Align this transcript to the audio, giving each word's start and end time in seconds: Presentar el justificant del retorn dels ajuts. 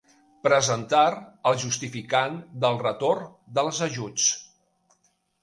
Presentar 0.45 1.01
el 1.51 1.59
justificant 1.63 2.39
del 2.65 2.81
retorn 2.85 3.29
dels 3.59 3.83
ajuts. 3.91 4.27